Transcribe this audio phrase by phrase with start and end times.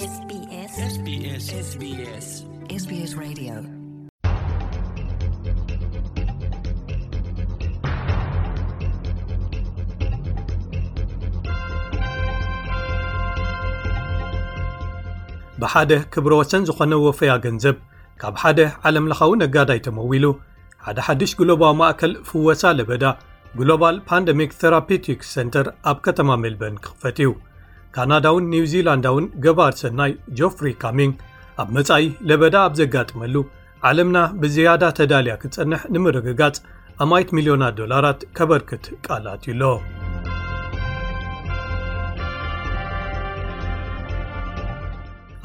[0.00, 0.06] ብሓደ
[16.12, 17.76] ክብሮ ወሰን ዝኾነ ወፈያ ገንዘብ
[18.20, 20.26] ካብ ሓደ ዓለምለኻዊ ነጋዳይ ተመው ኢሉ
[20.86, 23.04] ሓደ ሓድሽ ግሎባው ማእከል ፍወሳ ለበዳ
[23.60, 27.30] ግሎባል ፓንደሚክ ተራፓቲክ ሰንተር ኣብ ከተማ ሜልበን ክኽፈት እዩ
[27.96, 31.14] ካናዳውን ኒው ዚላንዳውን ገባር ሰናይ ጆፍሪ ካሚንግ
[31.62, 33.34] ኣብ መፃኢ ለበዳ ኣብዘጋጥመሉ
[33.88, 36.56] ዓለምና ብዝያዳ ተዳልያ ክትፀንሕ ንምርግጋጽ
[37.04, 39.62] ኣማይት ሚልዮናት ዶላራት ከበርክት ቃላት ዩሎ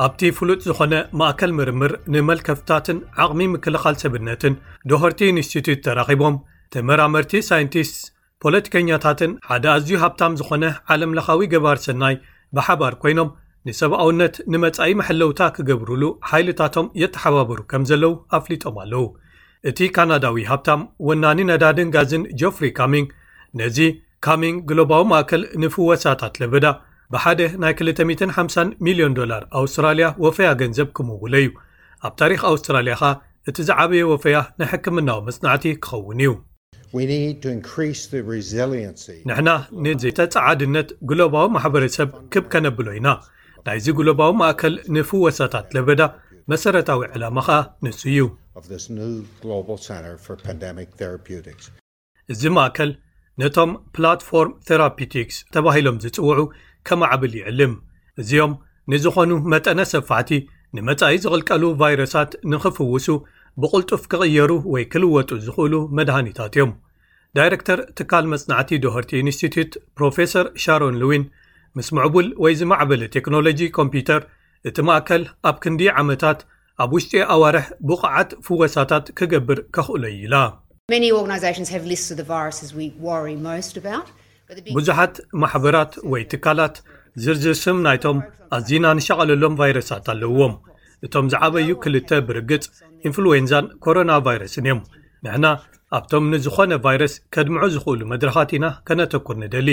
[0.06, 4.56] ኣብቲ ፍሉጥ ዝኾነ ማእከል ምርምር ንመልከፍታትን ዓቕሚ ምክልኻል ሰብነትን
[4.92, 6.36] ደሆርቲ ኢንስትቱት ተራኺቦም
[6.76, 8.02] ተመራመርቲ ሳይንቲስትስ
[8.44, 12.16] ፖለቲከኛታትን ሓደ ኣዝዩ ሃብታም ዝኾነ ዓለምለኻዊ ገባር ሰናይ
[12.58, 13.30] ብሓባር ኰይኖም
[13.68, 19.04] ንሰብኣውነት ንመጻኢ መሕለውታ ኪገብርሉ ሓይልታቶም የተሓባበሩ ከም ዘለዉ ኣፍሊጦም ኣለዉ
[19.70, 23.08] እቲ ካናዳዊ ሃብታም ወናኒ ነዳድን ጋዝን ጆፍሪ ካሚንግ
[23.62, 23.78] ነዚ
[24.26, 26.66] ካሚንግ ግሎባዊ ማእከል ንፍወሳታት ለበዳ
[27.14, 28.40] ብሓደ ናይ 2050
[28.86, 31.50] 0ልዮን ዶላር ኣውስትራልያ ወፈያ ገንዘብ ኪምውለ እዩ
[32.08, 33.12] ኣብ ታሪኽ ኣውስትራልያ ኸኣ
[33.50, 36.32] እቲ ዝዓበየ ወፈያ ናይ ሕክምናዊ መጽናዕቲ ኪኸውን እዩ
[39.30, 39.50] ንሕና
[39.86, 43.08] ንዘተጻዓድነት ግሎባዊ ማሕበረሰብ ክብ ከነብሎ ኢና
[43.66, 46.02] ናይዚ ግሎባዊ ማእከል ንፍወሳታት ለበዳ
[46.52, 48.20] መሰረታዊ ዕላማ ኻ ንሱ እዩ
[52.34, 52.92] እዚ ማእከል
[53.42, 56.42] ነቶም ፕላትፎርም ተራፒቲክስ ተባሂሎም ዝጽውዑ
[56.90, 57.74] ከማ ዓብል ይዕልም
[58.24, 58.54] እዚኦም
[58.94, 60.32] ንዝዀኑ መጠነ ሰፋሕቲ
[60.78, 63.08] ንመጻኢ ዚቕልቀሉ ቫይረሳት ንኽፍውሱ
[63.62, 66.72] ብቕልጡፍ ኪቕየሩ ወይ ኪልወጡ ዝኽእሉ መድሃኒታት እዮም
[67.38, 71.24] ዳይረክተር ትካል መጽናዕቲ ደሆርቲ ዩኒስቲትት ፕሮፌሰር ሻሮን ልዊን
[71.78, 74.22] ምስ ምዕቡል ወይ ዝማዕበለ ቴክኖሎጂ ኮምፒተር
[74.70, 76.40] እቲ ማእከል ኣብ ክንዲ ዓመታት
[76.84, 80.38] ኣብ ውሽጢ ኣዋርሕ ብቕዓት ፍወሳታት ክገብር ከኽእሎ ዩ ኢላ
[84.80, 86.76] ብዙሓት ማሕበራት ወይ ትካላት
[87.24, 88.18] ዝርዝርስም ናይቶም
[88.58, 90.54] ኣዝና ንሸቐለሎም ቫይረሳት ኣለውዎም
[91.06, 92.66] እቶም ዝዓበዩ ክልተ ብርግጽ
[93.08, 94.82] ኢንፍሉወንዛን ኮሮና ቫይረስን እዮም
[95.26, 95.46] ንሕና
[95.98, 99.70] ኣብቶም ንዝዀነ ቫይረስ ኬድምዑ ዝኽእሉ መድረኻት ኢና ከነተኵር ንደሊ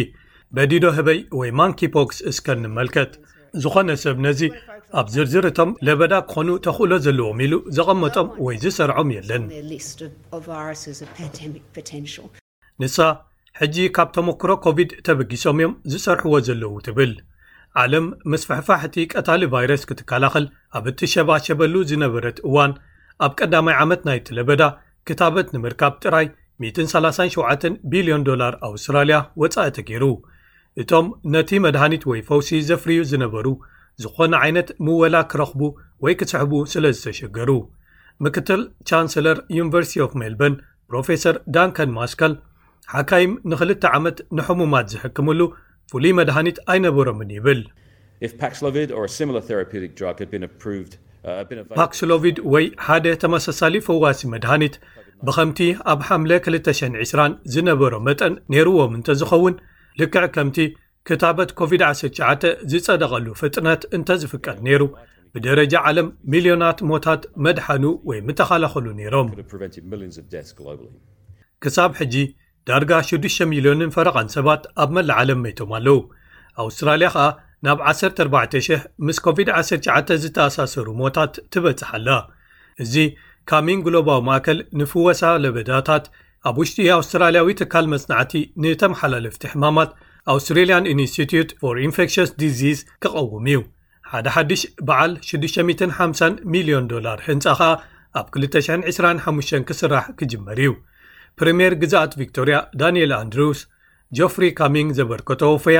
[0.56, 3.12] በዲዶ ህበይ ወይ ማንኪፖክስ እስከ እንመልከት
[3.62, 4.40] ዝዀነ ሰብ ነዚ
[5.00, 9.44] ኣብ ዝርዝር እቶም ለበዳ ኪዀኑ ተኽእሎ ዘለዎም ኢሉ ዘቐመጦም ወይ ዝሰርዖም የለን
[12.82, 12.96] ንሳ
[13.60, 17.12] ሕጂ ካብ ተመክሮ ኮቪድ ተበጊሶም እዮም ዝሰርሕዎ ዘለዉ ትብል
[17.82, 20.46] ዓለም ምስ ፋሕፋሕ እቲ ቀታሊ ቫይረስ ክትከላኸል
[20.78, 22.72] ኣብ እቲሸባሸበሉ ዝነበረት እዋን
[23.24, 24.62] ኣብ ቀዳማይ ዓመት ናይቲ ለበዳ
[25.08, 26.26] ክታበት ንምርካብ ጥራይ
[26.64, 30.04] 137 ቢልዮን ዶር ኣውስትራያ ወጻኢ ተገይሩ
[30.82, 33.46] እቶም ነቲ መድሃኒት ወይ ፈውሲ ዜፍርዩ ዝነበሩ
[34.02, 35.62] ዝዀነ ዓይነት ምወላ ኪረኽቡ
[36.04, 37.50] ወይ ክስሕቡ ስለ ዝተሸገሩ
[38.26, 40.54] ምክትል ቻንሰለር ዩኒቨርሲቲ ኦፍ ሜልበርን
[40.90, 42.32] ፕሮፌሰር ዳንካን ማስካል
[42.94, 45.40] ሓካይም ንኽል ዓመት ንሕሙማት ዚሕክምሉ
[45.92, 47.60] ፍሉይ መድሃኒት ኣይነበሮምን ይብል
[51.78, 54.76] ፓክስሎቪድ ወይ ሓደ ተመሳሳሊ ፈዋሲ መድሃኒት
[55.26, 55.60] ብኸምቲ
[55.92, 59.54] ኣብ ሓምለ 220 ዝነበሮ መጠን ነይርዎም እንተ ዝኸውን
[60.00, 60.58] ልክዕ ከምቲ
[61.08, 64.82] ክታበት ኮቪድ-199 ዝጸደቐሉ ፍጥነት እንተ ዝፍቀድ ነይሩ
[65.34, 69.28] ብደረጃ ዓለም ሚልዮናት ሞታት መድሓኑ ወይ ምተኻላኸሉ ነይሮም
[71.64, 72.14] ክሳብ ሕጂ
[72.68, 75.98] ዳርጋ 6 ሚልዮንን ፈረቓን ሰባት ኣብ መላዓለም መይቶም ኣለዉ
[76.62, 77.26] ኣውስትራልያ ኸኣ
[77.66, 82.08] ናብ 14,000 ምስ ኮቪድ-19 ዝተኣሳሰሩ ሞታት ትበጽሓ ኣላ
[82.82, 82.94] እዚ
[83.50, 86.04] ካሚን ግሎባዊ ማእከል ንፍወሳ ለበዳታት
[86.50, 89.90] ኣብ ውሽጢ ኣውስትራልያዊ ትካል መጽናዕቲ ንተመሓላለፍቲ ሕማማት
[90.34, 93.60] ኣውስትሪልን ኢንስቲቲዩት ፎር ኢንፌክሽስ ዲዚs ኪቐውም እዩ
[94.10, 97.70] ሓደ ሓድሽ በዓል 650 ሚልዮን ዶር ህንጻ ኸኣ
[98.20, 100.72] ኣብ 225 ክስራሕ ክጅመር እዩ
[101.40, 103.60] ፕርምየር ግዛኣት ቪክቶርያ ዳንኤል ኣንድሪውስ
[104.18, 105.78] ጆፍሪ ካሚንግ ዘበርከቶ ወፈያ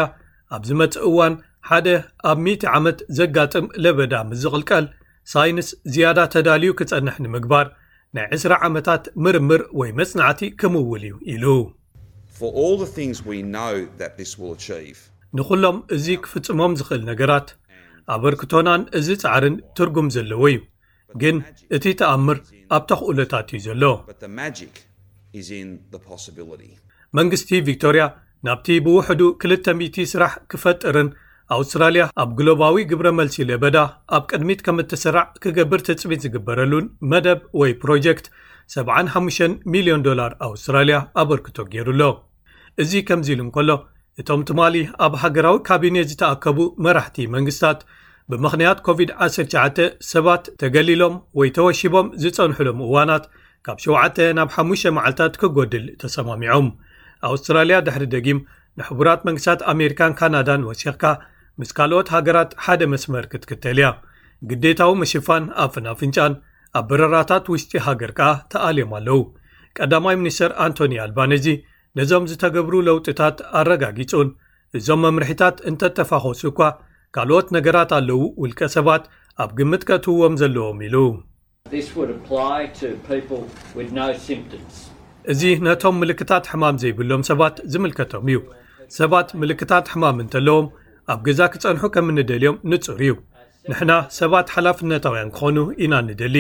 [0.56, 1.34] ኣብዚ መጽእ እዋን
[1.70, 1.88] ሓደ
[2.30, 4.86] ኣብ 100 ዓመት ዘጋጥም ለበዳ ምዝቕልቀል
[5.32, 7.66] ሳይንስ ዝያዳ ተዳልዩ ክጸንሕ ንምግባር
[8.16, 11.46] ናይ ዕስራ ዓመታት ምርምር ወይ መጽናዕቲ ኪምውውል እዩ ኢሉ
[15.38, 17.48] ንዅሎም እዚ ክፍጽሞም ዝኽእል ነገራት
[18.14, 20.58] ኣበርክቶናን እዚ ጻዕርን ትርጉም ዘለዎ እዩ
[21.22, 21.36] ግን
[21.76, 22.38] እቲ ተኣምር
[22.76, 23.94] ኣብ ተኽእሎታት እዩ ዘሎ
[27.18, 28.02] መንግስቲ ቪክቶርያ
[28.46, 29.22] ናብቲ ብውሕዱ
[29.54, 31.10] 2000 ስራሕ ክፈጥርን
[31.54, 33.76] ኣውስትራልያ ኣብ ግሎባዊ ግብረ መልሲ ለበዳ
[34.16, 38.26] ኣብ ቅድሚት ከም እትስራዕ ኪገብር ትጽሚት ዚግበረሉን መደብ ወይ ፕሮጀክት
[38.75, 40.02] 75,,ዮን
[40.46, 42.02] ኣውስትራልያ ኣበርክቶ ገይሩኣሎ
[42.82, 43.70] እዚ ከምዚ ኢሉ እንከሎ
[44.20, 44.76] እቶም ትማሊ
[45.06, 47.81] ኣብ ሃገራዊ ካቢነት ዝተኣከቡ መራሕቲ መንግስትታት
[48.32, 49.81] ብምኽንያት ኮቪድ-19
[50.12, 53.25] ሰባት ተገሊሎም ወይ ተወሺቦም ዝጸንሕሎም እዋናት
[53.66, 56.69] ካብ 7ተ ናብ 5ሙ መዓልትታት ኪጐድል ተሰማሚዖም
[57.31, 58.40] ኣውስትራልያ ድሕሪ ደጊም
[58.81, 61.02] ንሕቡራት መንግስታት ኣሜሪካን ካናዳን ወሲኽካ
[61.60, 63.87] ምስ ካልኦት ሃገራት ሓደ መስመር ክትክተልያ
[64.50, 66.34] ግዴታዊ መሽፋን ኣብ ፍናፍንጫን
[66.78, 69.16] ኣብ በረራታት ውሽጢ ሃገር ከኣ ተኣልዮም ኣለዉ
[69.78, 71.46] ቀዳማይ ሚኒስተር ኣንቶኒ ኣልባንእዚ
[71.99, 74.28] ነዞም ዝተገብሩ ለውጥታት ኣረጋጊጹን
[74.78, 76.60] እዞም መምርሒታት እንተ እተፋኸሱ እኳ
[77.16, 79.05] ካልኦት ነገራት ኣለዉ ውልቀ ሰባት
[79.43, 80.96] ኣብ ግምት ኬትውዎም ዘለዎም ኢሉ
[85.32, 88.38] እዚ ነቶም ምልክታት ሕማም ዘይብሎም ሰባት ዝምልከቶም እዩ
[88.98, 90.66] ሰባት ምልክታት ሕማም እንተለዎም
[91.10, 93.12] ኣብ ገዛ ክጸንሑ ከም እንደልዮም ንጹር እዩ
[93.70, 96.37] ንሕና ሰባት ሓላፍነታውያን ክኾኑ ኢና ንደሊ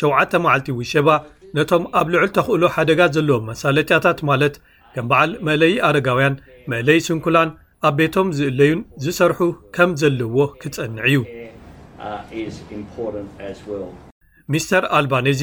[0.00, 1.08] 7 መዓልቲ ውሸባ
[1.56, 4.54] ነቶም ኣብ ልዑል ተኽእሎ ሓደጋ ዘለዎም መሳለጢያታት ማለት
[4.94, 6.34] ከም በዓል መእለዪ ኣረጋውያን
[6.72, 7.50] መእለዪ ስንኩላን
[7.88, 9.40] ኣብ ቤቶም ዝእለዩን ዝሰርሑ
[9.76, 11.18] ከም ዘለዎ ክጸንዕ እዩ
[14.54, 15.42] ሚስተር ኣልባነዚ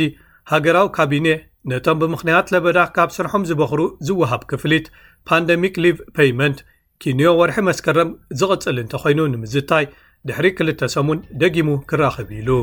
[0.52, 1.28] ሃገራዊ ካቢነ
[1.72, 4.86] ነቶም ብምኽንያት ለበዳ ካብ ስርሖም ዝበኽሩ ዝወሃብ ክፍሊት
[5.30, 6.60] ፓንደሚክ ሊቭ ፓይመንት
[7.04, 8.10] ኪንዮ ወርሒ መስከረም
[8.40, 9.86] ዝቕፅል እንተኮይኑ ንምዝታይ
[10.30, 12.60] ድሕሪ 2ል ሰሙን ደጊሙ ክራኸብ ኢሉ